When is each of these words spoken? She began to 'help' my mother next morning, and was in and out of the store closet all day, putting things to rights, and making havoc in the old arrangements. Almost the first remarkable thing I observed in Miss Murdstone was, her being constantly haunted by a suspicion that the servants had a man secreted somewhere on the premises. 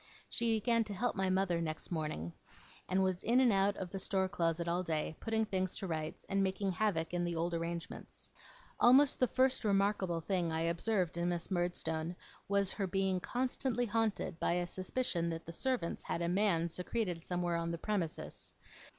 She 0.29 0.55
began 0.59 0.83
to 0.85 0.95
'help' 0.95 1.15
my 1.15 1.29
mother 1.29 1.61
next 1.61 1.91
morning, 1.91 2.33
and 2.89 3.03
was 3.03 3.21
in 3.21 3.39
and 3.39 3.53
out 3.53 3.77
of 3.77 3.91
the 3.91 3.99
store 3.99 4.27
closet 4.27 4.67
all 4.67 4.81
day, 4.81 5.15
putting 5.19 5.45
things 5.45 5.75
to 5.75 5.85
rights, 5.85 6.25
and 6.27 6.41
making 6.41 6.71
havoc 6.71 7.13
in 7.13 7.23
the 7.23 7.35
old 7.35 7.53
arrangements. 7.53 8.31
Almost 8.79 9.19
the 9.19 9.27
first 9.27 9.63
remarkable 9.63 10.19
thing 10.19 10.51
I 10.51 10.61
observed 10.61 11.19
in 11.19 11.29
Miss 11.29 11.51
Murdstone 11.51 12.15
was, 12.47 12.73
her 12.73 12.87
being 12.87 13.19
constantly 13.19 13.85
haunted 13.85 14.39
by 14.39 14.53
a 14.53 14.65
suspicion 14.65 15.29
that 15.29 15.45
the 15.45 15.53
servants 15.53 16.01
had 16.01 16.23
a 16.23 16.27
man 16.27 16.67
secreted 16.67 17.23
somewhere 17.23 17.57
on 17.57 17.69
the 17.69 17.77
premises. 17.77 18.55